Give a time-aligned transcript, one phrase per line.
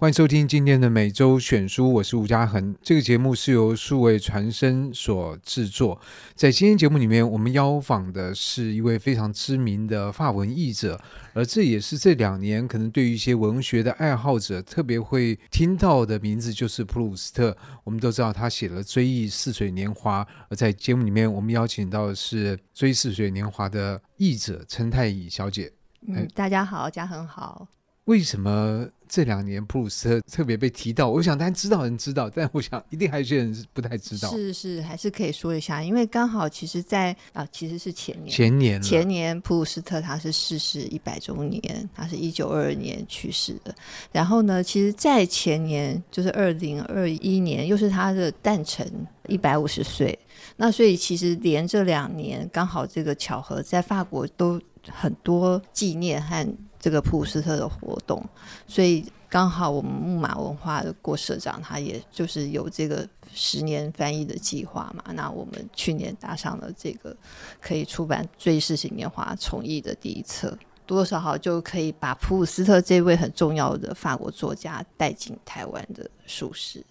[0.00, 2.74] 欢迎收听今天的每周选书，我是吴嘉恒。
[2.80, 6.00] 这个节目是由数位传声所制作。
[6.34, 10.98] 在今天节目里面，我们邀访的是一位非常知名的法文译者，
[11.34, 17.54] 而这也是这两年可能对于一些文学的爱好者特别会听到的名字，就是普鲁斯特。
[17.84, 25.70] 我们都知道他写了《追忆似水年华》，而在节目里面，我们邀请到的是《追忆似水年华》的译者陈太乙小姐。
[26.08, 27.68] 嗯，大家好，嘉恒好。
[28.10, 31.08] 为什么这两年普鲁斯特特别被提到？
[31.08, 34.28] 我想大家知道人知道，但我想一定还有些人是不太知道。
[34.30, 43.72] 是是，还是可以说一下，因为刚好其实在，在啊，其实是前年，前年前年普鲁斯特他是逝世一百周年，他是一九二二年去世的。
[44.10, 48.84] 然后呢，其实，在前年就是二零二一年，又是他的诞辰
[49.28, 50.18] 一百五十岁。
[50.56, 56.44] 那所以其实连这两年刚好这个巧合，在法国都很多纪念和。
[56.80, 58.26] 这个普鲁斯特的活动，
[58.66, 65.12] 所以刚好我们木马文化的郭社长，他也就是有这个十年翻译的计划嘛。
[65.12, 67.14] 那我们去年搭上了这个
[67.60, 70.48] 可以出版《追忆似水年华》重译的第一册，
[70.86, 76.82] 多多少少就可以把普鲁斯特这位很重要的法国作家带进台湾的书市。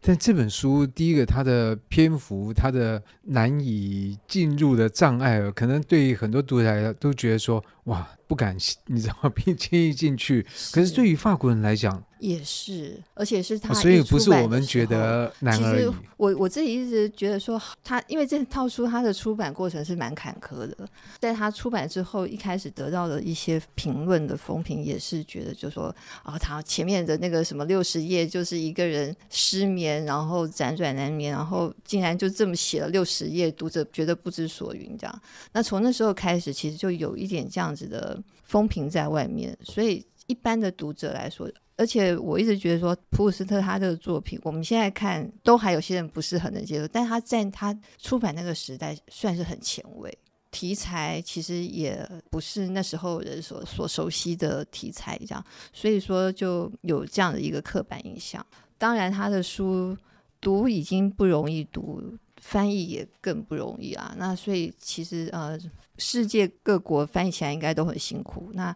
[0.00, 8.06] 但这本书，第一个它的篇幅，它的难以进入的障碍，可能对于很多读者来都觉得说，哇。
[8.28, 9.32] 不敢，你知道吗？
[9.34, 10.46] 并轻易进去。
[10.70, 15.78] 可是对于法国人来讲，也是，而且是他、哦，所以不是我们觉得难而已。
[15.78, 20.76] 其实我我自己一直觉得说，他因为这套书他的出版过程是蛮坎坷的，
[21.20, 25.84] 在他出版之后，一开始得到的一些评论的风评也是觉得，就说
[26.22, 34.94] 啊、哦，他前面的那个什么六十页就是一个人失眠，然后辗转难眠，然后竟然就这么写了六十页，读者觉得不知所云。
[34.98, 38.17] 这样，那从那时候开始，其实就有一点这样子的。
[38.42, 50.16] 风评在外面，所以一般的读者来说，而且我一直觉得说，普鲁斯特他的作品，我们现在看都还有些人不是很能接受，但他在他出版那个时代算是很前卫，
[50.50, 58.44] 题材其实也不是那时候人所所熟悉的题材，这样，所以说就有这样的一个刻板印象。
[58.76, 59.96] 当然，他的书
[60.40, 62.02] 读已经不容易读。
[62.40, 65.58] 翻译也更不容易啊，那所以其实呃，
[65.98, 68.50] 世界各国翻译起来应该都很辛苦。
[68.54, 68.74] 那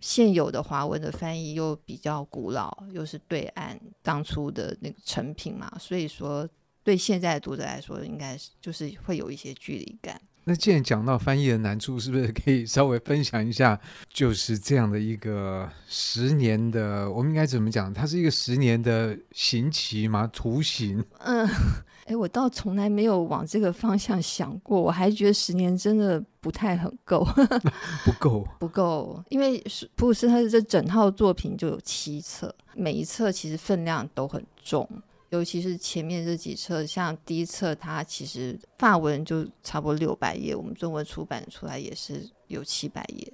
[0.00, 6.48] 现有的华文的翻译又比较古老，又是对岸当初的那个成品嘛，所以说
[6.82, 10.20] 对现在的读者来说，应该是就是会有一些距离感。
[10.46, 13.80] 那既然讲到翻译的难处，是不是可以稍微分享一下？
[14.12, 17.90] 就是这样的一个十年的，我们应该怎么讲？
[17.94, 20.28] 它是一个十年的刑期吗？
[20.30, 21.02] 徒刑？
[21.20, 21.48] 嗯，
[22.04, 27.26] 哎，我倒从来没有往这个方向想过，我还觉得十年真的不太很够，
[28.04, 29.62] 不够，不够，因为
[29.94, 34.88] 普鲁斯特这整套作品就有七册，每一册其实分量都很重。
[35.30, 43.32] 尤其是前面这几册，像第一册，它其实法文就差不多六百页，我们中文出版出来也是有七百页，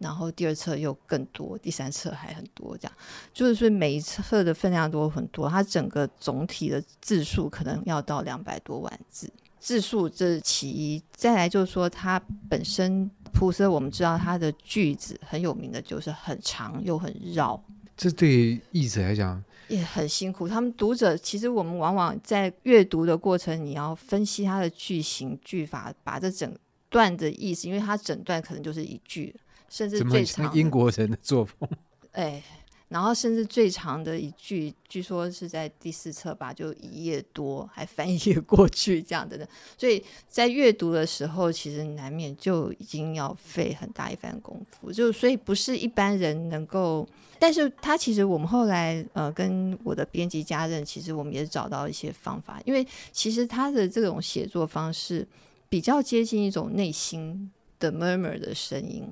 [0.00, 2.92] 然后第二册又更多，第三册还很多，这样
[3.32, 9.30] 就是说每一册的分量都很多，它整个总体的字数可能要到两百多万字，
[9.60, 17.62] 字数这是其一，再来就是说它本身普鲁斯，我们知道它的句子很有名的就是很长又很绕，
[17.96, 19.42] 这对译者来讲。
[19.68, 26.52] 也很辛苦，他们读者其实我们往往在阅读的过程，你要分析它的句型句法，把这整
[26.88, 29.32] 段的意思，因为它整段可能就是一句，
[29.70, 31.66] 甚至最长英国人的作风，
[32.12, 32.42] 哎，
[32.88, 39.48] 然后甚至最长的一句，据说是在第四册吧，就一页多，还翻页过去这样的，
[39.78, 47.06] 所以在阅读的时候，其实难免就已经要费很大一番功夫，就所以不是一般人能够。
[47.38, 55.26] 但是他其实我们后来呃跟我的编辑家人，其实我们也找到一些方法，因为其实他的这种写作方式
[55.68, 59.04] 比较接近一种内心的 murmur 的声音。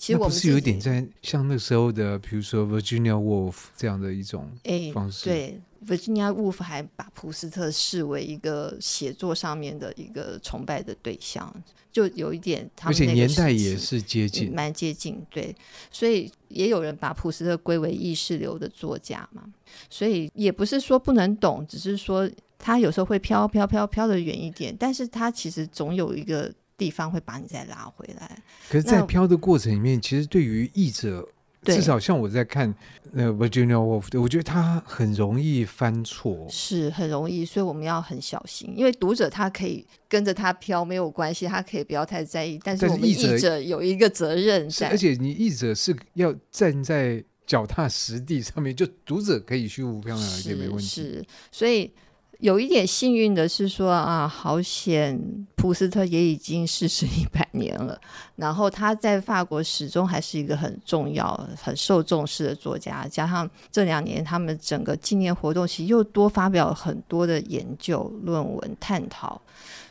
[0.00, 4.50] 其实我们不是有一点在像那时候的，比如说 Virginia Woolf 这样的一种
[4.94, 5.28] 方式。
[5.28, 11.54] 欸、对，Virginia Woolf 还把普斯特视为一个写作上面的一个崇拜的对象。
[11.92, 15.54] 就有一点他们，而且年代也是接近，蛮接近，对，
[15.90, 19.42] 所以也有人把普斯特归为意识流的作家嘛，
[19.90, 28.42] 所以也不是说不能懂，只是说他有时候会飘飘飘飘的远一点，但是他其实总有一个地方会把你再拉回来。
[28.70, 31.28] 可是，在飘的过程里面，其实对于译者。
[31.62, 32.74] 至少像我在看
[33.12, 38.72] 那个 Virginia Woolf，我觉得他很容易犯错，是很容易，所以我们要很小心。
[38.74, 44.88] 因为读者他可以跟着他飘没有关系，他可以不要太在意，但是我们译者有一个责任在。
[44.88, 50.86] 而且你译者是要站在脚踏实地上面，就读者可以虚无缥缈一点没问题。
[50.86, 51.92] 是，所以。
[52.40, 55.18] 有一点幸运的是说啊，好险，
[55.56, 58.00] 普斯特也已经逝世一百年了。
[58.36, 63.06] 然后他在法国始终还是一个很重要、很受重视的作家。
[63.06, 69.38] 加上这两年他们整个纪念活动，其实又多发表了很多的研究论文探讨，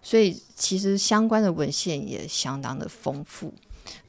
[0.01, 3.53] 所以其实相关的文献也相当的丰富。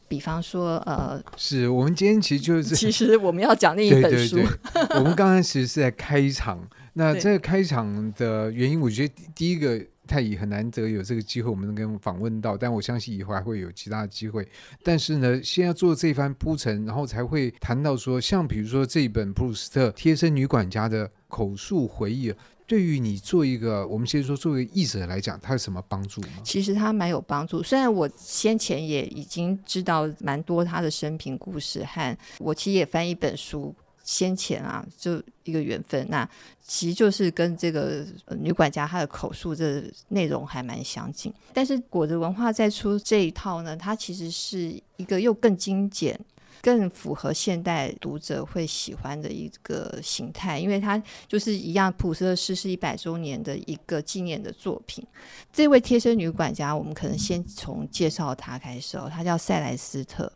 [0.08, 4.36] 比方说，呃，是我们今天其实就是，其实我们要讲另一本书。
[4.36, 6.58] 对对对我们刚刚其实是在开场。
[7.00, 14.46] 那这个开场的原因，我觉得第一个太乙很难得有这个机会，我们能跟访问到，但我相信以后还会有其他的机会。
[14.82, 22.34] 但是呢，先要做这番铺陈，然后才会谈到说，像比如说这一本普鲁斯特《贴身女管家》的口述回忆，
[22.66, 26.28] 对于你做一个，我们先说作为译者来讲，它有什么帮助吗？
[26.44, 33.74] 其实它蛮有帮助，虽然我先前也已经知道蛮多他的生平故事，和我其实也翻一本书。
[34.10, 36.28] 先前啊，就一个缘分，那
[36.60, 38.04] 其实就是跟这个
[38.40, 41.32] 女管家她的口述这内容还蛮相近。
[41.52, 46.18] 但是果子文化再出这一套呢，它其实是一个又更精简、
[46.60, 55.06] 更符合现代读者会喜欢的一个形态，因为它就是一样，普斯特逝世一百周年的一个纪念的作品。
[55.52, 60.32] 这位贴身女管家，我们可能先从介绍她开始哦，她叫塞莱斯特。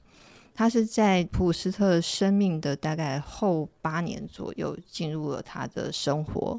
[0.55, 6.59] 他是在普鲁斯特生命的大概后八年左右进入了他的生活。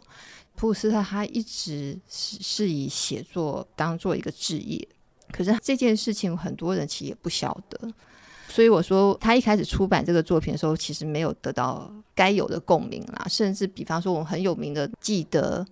[0.56, 4.86] 普鲁斯特他一直是是以写作当做一个职业，
[5.31, 7.92] 可是这件事情很多人其实也不晓得。
[8.50, 13.25] 所以我说，他一开始出版这个作品的时候，其实没有得到该有的共鸣啦。
[13.30, 15.65] 甚至比方说，我们很有名的记得。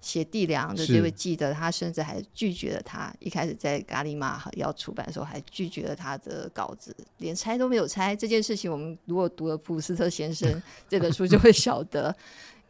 [0.00, 3.12] 写地良的这位记得，他甚至还拒绝了他。
[3.18, 8.16] 一开始在咖喱玛要出版的时候，还拒绝了他的稿子，连拆都没有拆。
[8.16, 12.14] 这件事情，我们如果读了普斯特先生 这本书，就会晓得，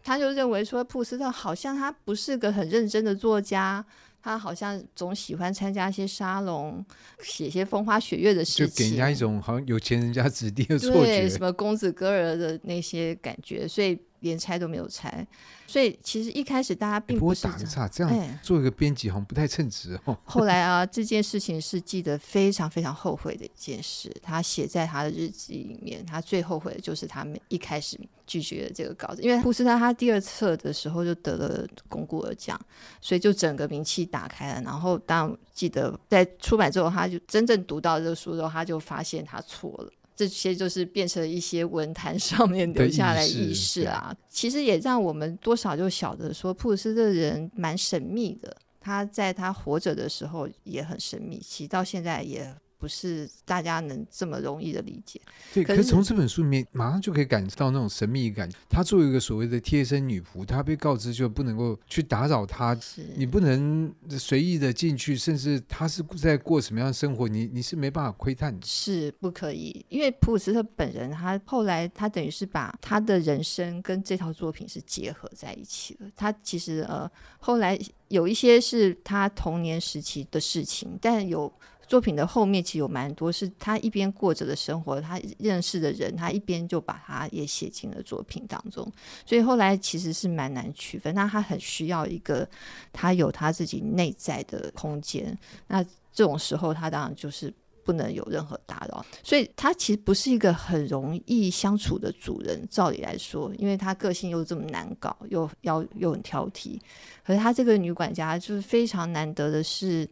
[0.02, 3.84] 他就认为说，普斯特好像他不是个很认真的作家。
[4.22, 6.84] 他好像总喜欢参加一些沙龙，
[7.22, 15.26] 写一些风花雪月的事情，就给人家一种好像有钱人家 子弟的错觉，什么公子哥儿的那些感觉，所以连拆都没有拆。
[15.66, 20.16] 所以其实一开始大家并不是、欸、不打个岔，这样做一个编辑好像不太称职哦。
[20.24, 24.12] 后来啊， 这件事情是记得非常非常后悔的一件事。
[24.20, 27.96] 他写在他的日记里面，他最后悔的就是他们一开始
[28.26, 32.60] 拒绝了这个稿子，因为普斯特他第二册的时候就得了龚古尔奖，
[33.00, 34.62] 所以就整个名气打开了。
[34.62, 39.92] 然后当记得在出版之后，他就真正读到这个书之后，他就发现他错了。
[40.20, 48.54] 这些就是变成了一些文坛上面留下来意识啊，其实也让我们多少就晓得说，普鲁斯特人蛮神秘的。
[48.78, 52.54] 他在他活着的时候也很神秘，其实到现在也。
[52.80, 55.20] 不是大家能这么容易的理解。
[55.52, 58.50] 对，可是从这本书里面马上就可以感受到那种神秘感。
[58.70, 62.74] 她作为一个所谓的贴身女仆，她被告知就不能够去打扰她，
[63.16, 68.66] 你不能随意的进去，甚至她是在过什么样的生活，你你是没办法窥探的。
[68.66, 76.08] 是不可以，因为普鲁斯特本人，他后来他等于是把他的人生跟这套作品是结合在一起了。
[76.16, 77.78] 他其实呃后来
[78.08, 81.52] 有一些是他童年时期的事情，但有。
[81.90, 88.88] 作品的后面其实有蛮多是他一边过着的生活，他认识的人，他一边就把他也写进了作品当中，
[89.26, 91.12] 所以后来其实是蛮难区分。
[91.16, 92.48] 那他很需要一个
[92.92, 95.82] 他有他自己内在的空间，那
[96.12, 102.64] 这种时候他当然就是不能有任何打扰，所以他其实不是一个很容易相处的主人。
[102.70, 106.78] 照理来说，因为他个性又这么难搞，又要又很挑剔，
[107.26, 110.08] 可是他这个女管家就是非常难得的是。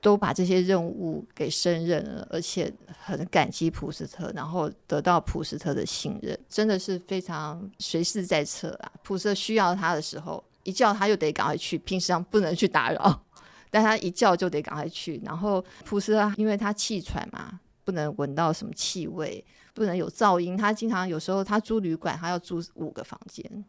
[0.00, 8.92] 都把这些任务给胜任了，而且很感激普斯特，然后得到普斯特的信任，真的是非常随时在侧啊。
[9.02, 13.22] 普斯特需要他的时候，一叫他就得赶快去，平时上不能去打扰，
[13.70, 15.20] 但他一叫就得赶快去。
[15.24, 23.64] 然后普斯特因为他气喘嘛，不能闻到什么气味，不能有噪音，他经常有时候他租旅馆，他要租五个房间。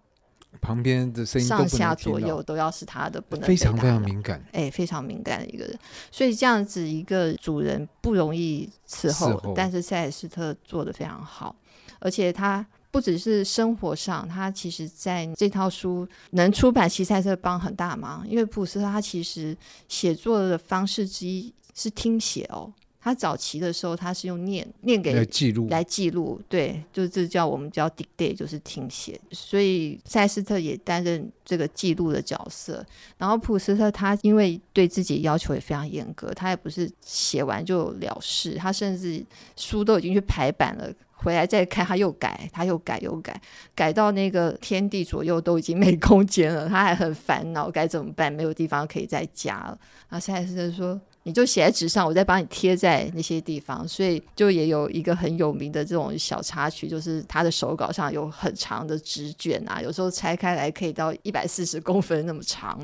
[0.59, 5.79] 旁边的声音上下左右都要是他的，不能非常非常敏感，哎，非常敏感的一个人，
[6.11, 11.55] 所以这样子一个主人不容易伺候，伺候，但是塞莱丝特做的非常好，
[11.99, 22.71] 而且他不只是生活上，他其实在这套书能出版，其实塞特帮很大忙，因为普斯特他其实写作的方式之一是听写哦。
[23.03, 29.19] 他早期的时候，他是用念念给来记录，来记录，对，就是这叫我们叫 dictate，就是听写。
[29.31, 32.85] 所以塞斯特也担任这个记录的角色。
[33.17, 43.41] 然后普斯特他因为对自己要求也非常严格，他也不是写完就了事，他甚至书都已经去排版了，回来再看，他又改，他又改，又改，
[43.73, 49.77] 改到那个天地左右都已经没空间了，他还很烦恼该怎么办，没有地方可以再加了。
[50.09, 62.79] 然后塞斯特说：“你就写在纸上，我再帮你贴在那些地方。”所以就也有一个很有名的这种小插曲，就是他的手稿上有很长的纸卷啊，有时候拆开来可以到一百四十公分那么长。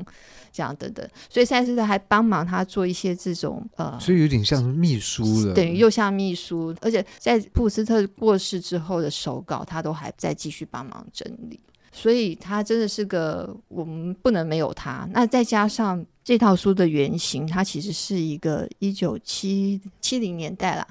[0.50, 11.60] 这样等等，所以赛斯特还帮忙他做一些这种呃，所以有点像秘书了，等于又像秘书，而且在布斯特过世之后的手稿，他都还在继续帮忙整理，
[11.92, 15.08] 所以他真的是个我们不能没有他。
[15.12, 20.86] 那再加上这套书的原型，他其实是一个一九七七零年代啦，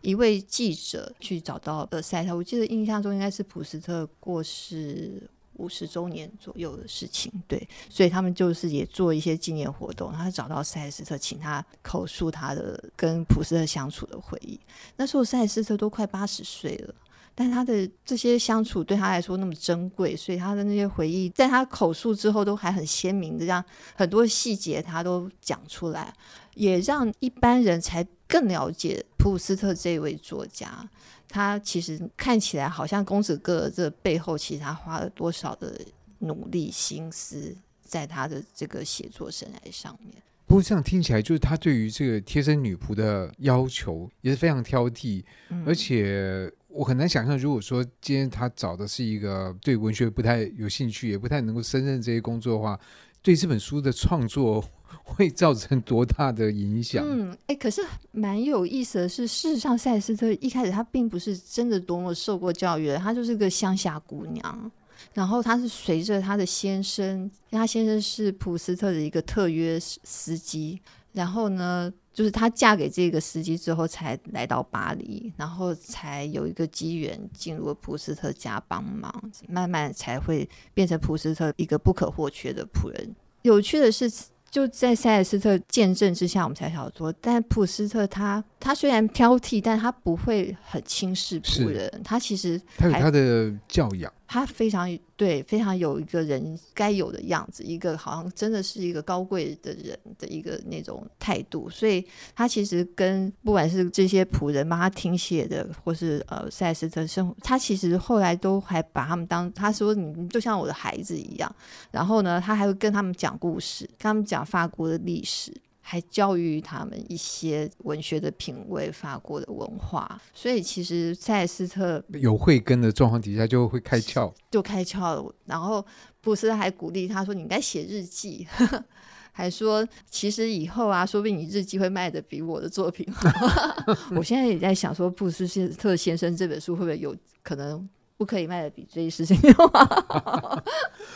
[0.00, 5.22] 一位记者去找到的赛特，我记得印象中应该是普斯特过世。
[5.56, 10.10] 五十周年左右的事情，对，所以他们就是也做一些纪念活动。
[10.10, 14.58] 他找到赛斯特，请他口述他的跟普斯特相处的回忆。
[14.96, 16.94] 那时候赛斯特都快八十岁了，
[17.34, 26.12] 但他的这些相处对他来说那么珍贵，所以他的那些回忆在他口述之后都还很鲜明的，这样很多细节他都讲出来，
[26.54, 30.88] 也让一般人才更了解普鲁斯特这位作家。
[31.28, 35.80] 他其实看起来好像公子哥，这背后其实他花了多少的
[36.18, 40.22] 努力心思在他的这个写作生涯上面。
[40.44, 52.78] 不过这样听起来，就是他对于这个贴身女仆的要求也是非常挑剔，嗯、而且我很难想象，如果说今天他找的是一个对文学不太有兴趣，也不太能够胜任这些工作的话，
[53.22, 54.64] 对这本书的创作。
[55.04, 57.02] 会造成多大的影响？
[57.02, 64.70] 嗯，哎，可是蛮有意思的是，事实上，赛斯特一开始他并不是真的多么受过教育的，他就是个乡下姑娘。
[65.14, 70.78] 然后他是随着他的先生，因为他先生是普斯特的一个特约司机，
[71.12, 79.12] 然后呢，就是她嫁给这个司机之后，才来到巴黎，然后才有一个机缘进入了普斯特家帮忙，
[79.48, 83.14] 慢慢才会变成普斯特一个不可或缺的仆人。
[83.42, 84.10] 有趣的是。
[84.52, 94.12] 就在塞尔斯特见证之下，我们才晓得说，但普斯特他他虽然挑剔，但他不会很轻视仆人，他其实他有他的教养。
[94.26, 111.54] 他非常对，非常有一个人该有的样子，一个好像真的是一个高贵的人的一个那种态度，所以他其实跟不管是这些仆人帮他听写的，或是呃赛斯特生活，他其实后来都还把他们当他说你就像我的孩子一样，
[111.90, 115.52] 然后呢，他还会跟他们讲故事，跟他们讲法国的历史。
[115.92, 125.34] 还教育他们一些文学的品味、法国的文化，所以其实塞斯特有慧根的状况底下就会开窍，就开窍了。
[125.44, 125.84] 然后
[126.22, 128.46] 布斯特还鼓励他说：“你应该写日记。
[129.32, 133.28] ”还说：“其实以后啊，说不定你日记会卖的比我的作品好。
[134.16, 137.86] ”我现在也在想说，布斯特先生这本书会不会有可能？
[138.22, 139.36] 不可以卖的比追忆似水。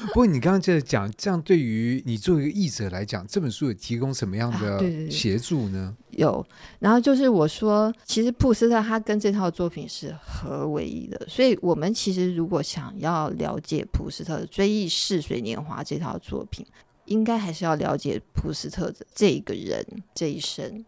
[0.09, 5.95] 不过你刚刚在讲，这样对于你作为一个译者来讲，这本书有提供什么样的协助呢？
[5.95, 6.45] 啊、对对对有，
[6.81, 16.67] 然后就是我说，其实普斯特他跟这套作品是合为一的，所以我们其实如果想要了解普斯特的《追忆似水年华》这套作品，
[17.05, 20.85] 应该还是要了解普斯特的这一个人这一生。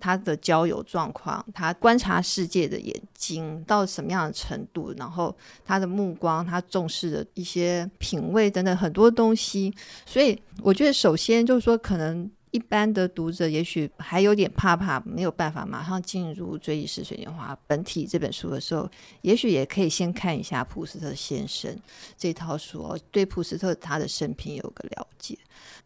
[0.00, 9.74] 他的交友状况，他观察世界的眼睛到什么样的程度，然后他的目光，他重视的一些品味等等很多东西。
[10.06, 18.88] 所以我觉得，首先就是说，可能一般的读者也许还有点怕怕，没有办法马上进入《追忆似水年华》本体这本书的时候，
[19.22, 21.76] 也许也可以先看一下普斯特先生
[22.16, 25.36] 这套书哦，对普斯特他的生平有个了解。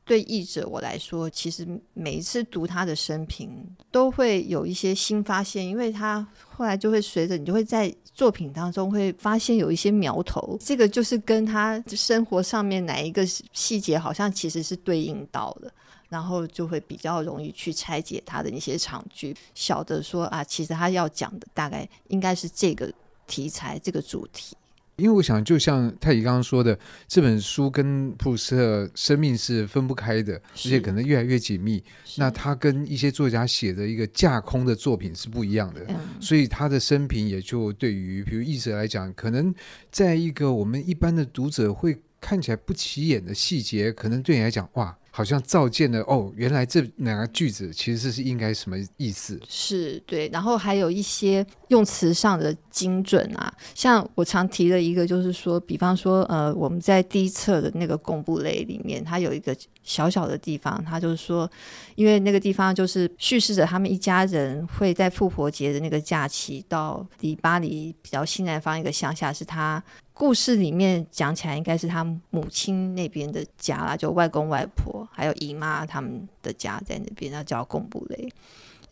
[0.05, 3.49] 对译者我来说，其实每一次读他的生平，
[3.93, 15.73] 都会有一些新发现，因为他后来就会随着你就会在作品当中会发现有一些苗头，这个就是跟他生活上面哪一个细节好像其实是对应到的，
[16.13, 22.93] 然后就会比较容易去拆解他的一些长句，晓得说啊，其实他要讲的大概应该是这个
[23.27, 24.55] 题材，这个主题。
[24.97, 26.79] 因为我想，就像太乙刚刚说的，
[27.09, 31.83] 这本书跟普斯特生命是分不开的，而且可能越来越紧密。
[32.17, 39.53] 那他跟一些作家写的一个架空的作品是不一样的，嗯、所以他的生平也就对于比如译者来讲，可能
[39.91, 44.95] 在一个我们一般的读者会看起来不起眼的细节，可能对你来讲，哇。
[45.15, 49.39] 好像照见了哦，原来这两个句子其实是应该什么意思？
[49.47, 61.51] 是对，然后还有一些用词上的精准啊，像我常提的一个，就是说，比方说，呃，我们在第一册的那个贡布雷里面，它有一个小小的地方，它就是说，
[61.95, 78.31] 因为那个地方就是叙事着他们一家人会在复活节的那个假期到离巴黎比较西南方一个乡下，是他故事里面讲起来应该是他母亲那边的家啦，就外公外婆还有姨妈他们的家在那边，那叫贡布雷。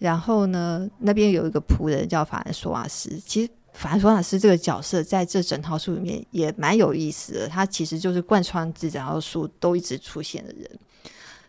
[0.00, 3.10] 然后呢，那边有一个仆人叫法兰索瓦斯。
[3.24, 7.46] 其实法兰索瓦斯这个角色在这整套书里面也蛮有意思的。
[7.46, 10.68] 他其实就是贯穿这整套书都一直出现的人，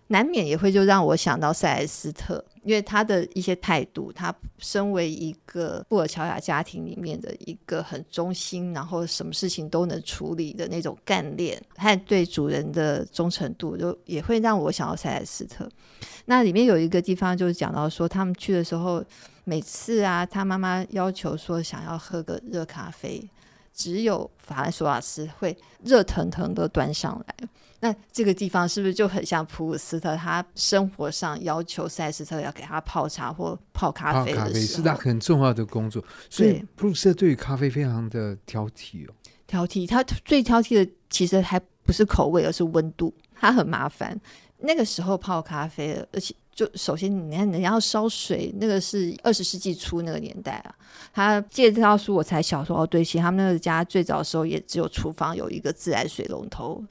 [0.08, 15.68] 难免也会就让我想到塞莱斯特，因为他的一些态度，他身为一个布尔乔亚家庭里面的一个很忠心，然后什么事情都能处理的那种干练，和对主人的忠诚度，就也会让我想到塞莱斯特。
[16.26, 19.04] 那里面有一个地方就是讲到说，他们去的时候，
[19.44, 23.28] 每次啊，他妈妈要求说想要喝个热咖啡，
[23.74, 27.36] 只有法兰索瓦斯会热腾腾的端上来。
[27.82, 30.16] 那这个地方是不是就很像普鲁斯特？
[30.16, 36.04] 他生活上要求塞斯特要给他泡茶或泡咖啡的时候，泡咖啡是他很重要的工作。
[36.30, 39.14] 所以普鲁斯特对于咖啡非常的挑剔哦。
[39.48, 43.14] 挑剔，他最挑剔的其实还不是口味，而是温度。
[43.34, 44.18] 他很麻烦。
[44.60, 50.76] 那个时候泡咖啡，而且就首先你看人家要烧水，那个是二十世纪初那个年代啊。
[51.12, 56.82] 他借这套书我才小时候，对，其实他们那个家最早的时候也只有厨房有一个自来水龙头，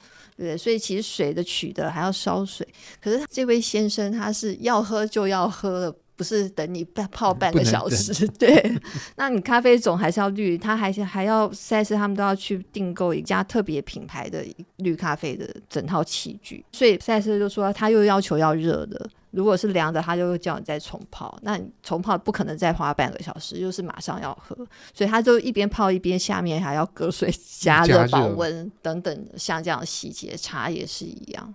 [0.41, 0.57] 对不对？
[0.57, 2.67] 所以其实水的取得还要烧水。
[3.01, 5.95] 可是这位先生他是要喝就要喝了。
[6.17, 8.79] 不是等你泡半个小时，对，
[9.17, 14.45] 那你咖啡总还是要滤，他还是还要赛斯他们都要去订购一家特别品牌的
[14.75, 24.55] 绿咖啡的整套器具，所以赛斯就说他又要求要热的，如果是凉的，他就会叫你再重泡，那你重泡不可能再花半个小时，又是马上要喝，
[24.93, 31.53] 所以他就一边泡一边下面还要隔水加热保温等等，像这样的细节，茶也是一样。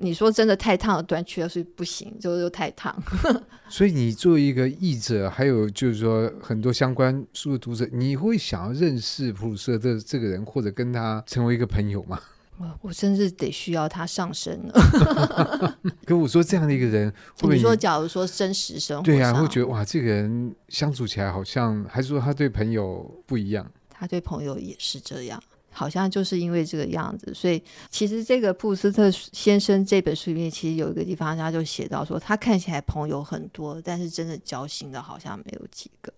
[0.00, 2.96] 你说真的太烫了，端去了是不行，就又太烫。
[3.68, 12.20] 所以你作为一个译者，还有就是说很多相关书的读者，你会想要认识普鲁斯特这这个人，或者跟他成为一个朋友吗？
[12.58, 15.78] 我我甚至得需要他上身了。
[16.04, 23.70] 可我说这样的一个人，会不会你，说假如说真实生活，对呀、啊，会觉得哇，这个人相处起来好像，还是说他对朋友不一样？
[23.88, 25.42] 他对朋友也是这样。
[25.70, 36.12] 好像就是因为这个样子，所以其实这个布斯特先生这本书里面，其实有一个地方他就写到说，他看起来朋友很多，但是真的交心的好像没有几个。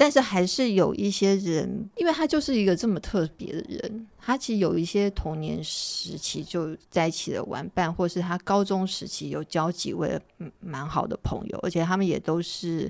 [0.00, 10.16] 但是还是有一些人，因为他就是一个这么特别的人，他其实有一些童年时期就在一起的玩伴，或是他高中时期有交几位
[10.60, 12.88] 蛮好的朋友，而且他们也都是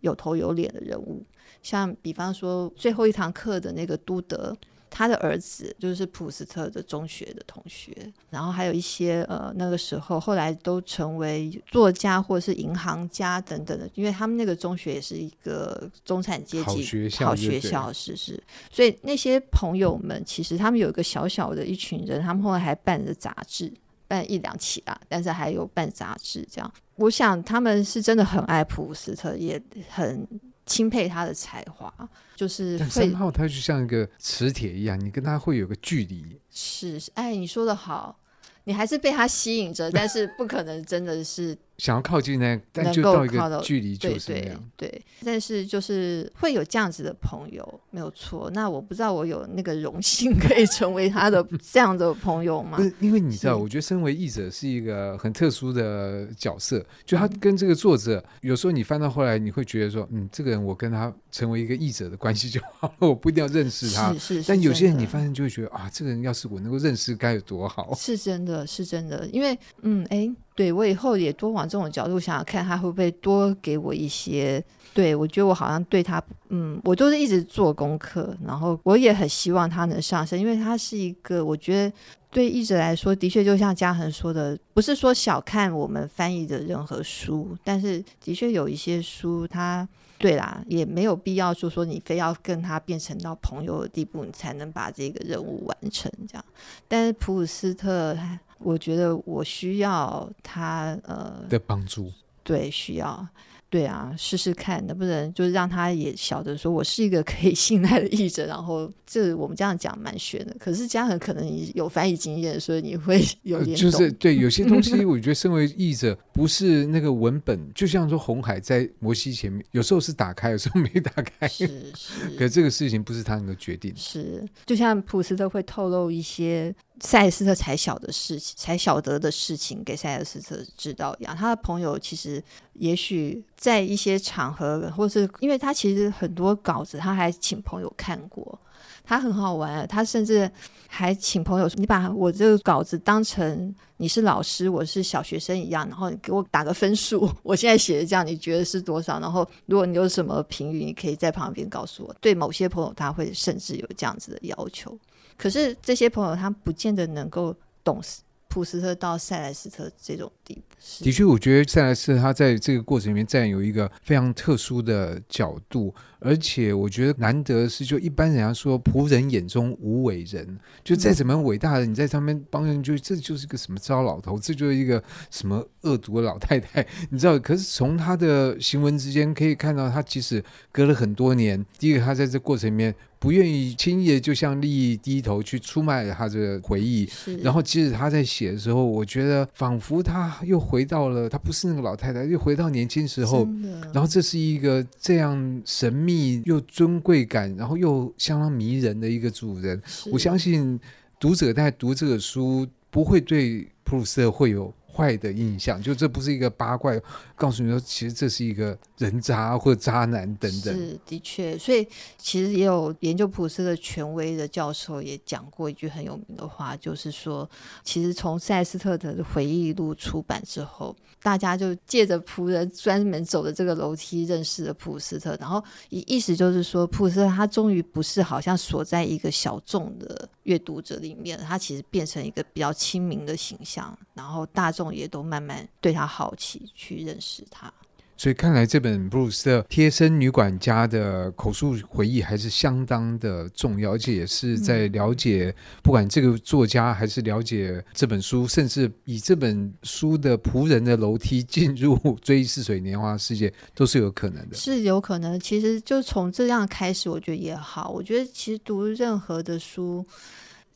[0.00, 1.24] 有头有脸的人物，
[1.62, 4.54] 像比方说最后一堂课的那个都德。
[4.90, 7.96] 他的儿子就是普斯特的中学的同学，
[8.28, 23.72] 然后还有一些呃，那个时候后来都成为作家或者是银行家等等的，因为他们那个中学也是一个中产阶级好学校，好学校是是，所以那些朋友们其实他们有一个小小的一群人，他们后来还办着杂志，
[24.08, 26.72] 办一两期啊，但是还有办杂志这样。
[26.96, 30.26] 我想他们是真的很爱普鲁斯特，也很。
[30.70, 31.92] 钦佩他的才华，
[32.36, 36.40] 就是三号，他就像一个磁铁一样，你跟他会有个距离。
[36.48, 38.16] 是，哎，你说的好，
[38.62, 41.58] 你还是被他吸引着，但是不可能真的是。
[41.80, 44.70] 想要靠近呢，但就到一个距离就是那样。
[44.76, 48.50] 对，对，但是就是会有这样子的朋友，没有错。
[48.52, 52.76] 那我不知道我有那个荣幸可以成为他的 这样的朋友吗？
[52.76, 64.12] 不是，因为你知道，我觉得身为译者是一个很特殊的角色，就他跟这个作者，嗯、有时候你翻到后来，你会觉得说，嗯，这个人我跟他成为一个译者的关系就好了，我不一定要认识他。
[64.12, 64.48] 是是，是。
[64.48, 67.94] 但有些人你发现就会觉得啊，这个人要是我能够认识，该有多好。
[67.94, 70.30] 是真的，是真的，因为嗯，哎。
[70.60, 74.62] 对，我以后也多往这种角度想想看，他会不会多给我一些？
[74.92, 81.96] 对，我觉得我好像对他，嗯，我都是一直做功课，然后我也很希望他能上升，因为他是一个，我觉得
[82.30, 96.44] 对译者来说，的确就像嘉恒说的，不是说小看我们翻译的任何书，但是的确有一些书，他对啦，也没有必要就说你非要跟他变成到朋友的地步，你才能把这个任务完成这样。
[96.86, 98.14] 但是普鲁斯特。
[98.60, 102.12] 我觉得我需要他呃的帮助，
[102.44, 103.26] 对，需要。
[103.68, 108.44] 对啊，试试看能不能就是让他也晓得说我是一个可以信赖的译者。
[108.44, 121.46] 然后这我们这样讲蛮玄的，可是嘉恒可能你有翻译经验，所以你会 有点、呃、就是对有些东西， 我觉得身为译者，不是那个文本，就像说红海在摩西前面，有时候是打开，有时候没打开。
[121.46, 122.28] 是是。
[122.36, 123.92] 可是这个事情不是他能够决定。
[123.94, 126.74] 是，就像普斯特会透露一些。
[127.00, 131.34] 塞斯特才晓得事情，才晓得的事情，给塞尔斯特知道一样。
[131.36, 132.42] 他的朋友其实
[132.74, 138.58] 也许在一些场合，或是因为他其实很多稿子，他还请朋友看过，
[139.02, 139.86] 他很好玩。
[139.88, 140.50] 他甚至
[140.86, 147.30] 还请朋友：“你把我这个稿子当成你是老师，我是小学生一样，然后你给我打个分数。
[147.42, 149.18] 我现在写的这样，你觉得是多少？
[149.20, 154.96] 然后如果你有什么评语，你可以在旁边告诉我。”对某些朋友，他会甚至有这样子的要求。
[155.40, 158.02] 可是这些朋友，他不见得能够懂
[158.48, 160.62] 普斯特到塞莱斯特这种地步。
[161.02, 177.38] 的确，我觉得塞莱斯特他在这个过程里面占有一个非常特殊的角度，而且我觉得难得是，就一般人家说仆人眼中无伟人，就再怎么伟大的，你在上面帮人，就这就是个什么糟老头，这就是一个什么恶毒的老太太，你知道？
[177.38, 182.94] 可是从他的行文之间可以看到，他即使隔了很多年，第一个他在这过程里面。
[183.20, 187.06] 不愿意轻易的就向利益低头去出卖他的回忆，
[187.42, 193.46] 然后即使他在写的时候，我觉得仿佛他又回到了他不是那个老太太，又回到年轻时候。
[193.92, 196.09] 然后这是一个这样神秘
[196.44, 199.80] 又尊贵感，然后又相当迷人的一个主人。
[200.12, 200.78] 我相信
[201.18, 204.72] 读者在读这个书不会对普鲁斯特会有。
[205.00, 206.92] 坏的印象，就这不是一个八卦，
[207.34, 210.74] 告诉你说，其实这是一个人渣或者渣男等等。
[210.74, 217.48] 是的确，所以其实也有研究普斯的权威的教授也讲过一句很有名的话，就是说，
[217.82, 237.72] 其实从塞斯特的回忆录出版之后，大家就借着仆人专门走的这个楼梯认识了普斯特，然后意意思就是说，普斯特他终于不是好像锁在一个小众的阅读者里面，他其实变成一个比较亲民的形象，然后大众也都慢慢对他好奇，去认识他。
[238.16, 254.54] 所以看来这本布鲁斯的贴身女管家的口述回忆还是相当的重要，而且也是在了解不管这个作家还是了解这本书，甚至以这本书的仆人的楼梯进入追忆似水年华世界都是有可能的。
[254.54, 257.88] 是有可能，其实就从这样开始，我觉得也好。
[257.88, 260.06] 我觉得其实读任何的书。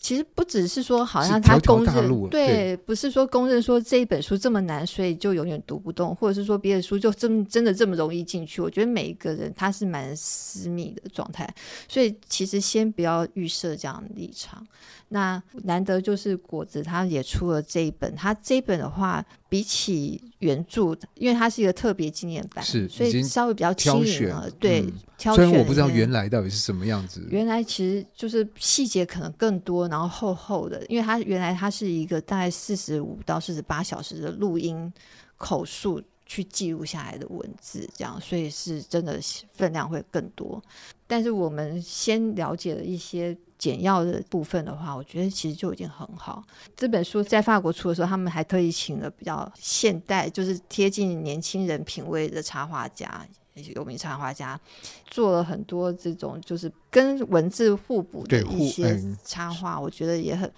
[0.04, 8.60] 其实不只是说，好像他公认对，不是说公认说这一本书这么难，所以就永远读不动，或者是说别的书就这么真的这么容易进去。
[8.60, 11.48] 我觉得每一个人他是蛮私密的状态，
[11.88, 14.62] 所以其实先不要预设这样的立场。
[15.08, 18.14] 那难得就是果子，他也出了这一本。
[18.14, 24.50] 他这一本的话，比起原著，因为它是一个特别纪念版，是所以稍微比较轻盈了。
[24.58, 25.44] 对，嗯、挑选。
[25.44, 27.24] 虽然我不知道原来到底是什么样子。
[27.30, 34.92] 原来其实就是细节可能更多，然后厚厚的，因为它原来它是一个大概四十五到四十八小时的录音
[35.36, 39.20] 口述去记录下来的文字，这样，所以是真的
[39.52, 40.60] 分量会更多。
[41.06, 43.38] 但是我们先了解了一些。
[43.64, 46.44] 简要的部分的话，我觉得其实就已经很好。
[46.76, 53.26] 这本书在法国出的时候，他们还特意请了比较现代，就是贴近年轻人品味的插画家，
[53.74, 54.60] 有名插画家，
[55.06, 59.80] 做了很多这种就是跟文字互补的一些插画。
[59.80, 60.52] 我觉得也很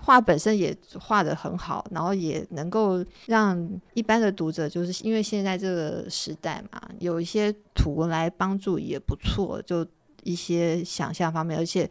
[0.00, 9.84] 画本身也画的很好，然后也能够让一般的读者，就是因为现在这个时代嘛，有一些图来帮助也不错，就。
[10.22, 11.88] 一些想象方面，而且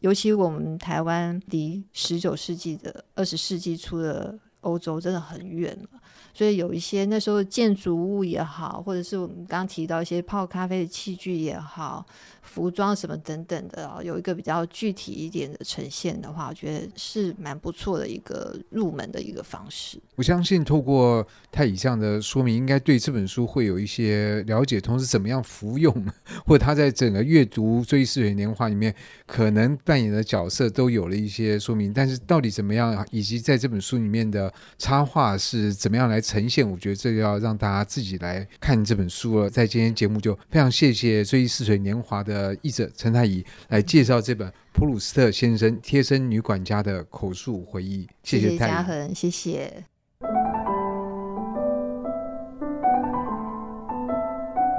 [0.00, 6.00] 尤其我们台湾离十九世纪的二十世纪初的欧洲真的很远了，
[6.32, 12.04] 所以有一些那时候建筑物也好，或者是我们刚提到一些泡咖啡的器具也好。
[12.44, 19.98] 服装什么等等的啊，有一个比较具体一点的呈现的话，我觉得是蛮不错的一个入门的一个方式。
[20.14, 25.92] 我相信透过他以上的说明，应该对这本书会有一些了解，同时怎么样服用，
[26.46, 28.94] 或者他在整个阅读《追忆似水年华》里面
[29.26, 31.92] 可能扮演的角色都有了一些说明。
[31.92, 39.50] 但是到底怎么样，以及在这本书里面的插画是怎么样来呈现，我觉得这要让大家自己来看这本书了。
[39.50, 42.33] 在今天节目就非常谢谢《追忆似水年华》的。
[42.34, 48.08] 呃，译者陈太乙来介绍这本普鲁斯特先生贴身女管家的口述回忆。
[48.24, 49.84] 谢谢太乙，嘉恒，谢谢。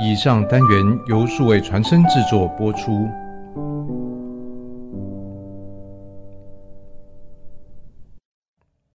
[0.01, 3.07] 以上单元由数位传声制作播出。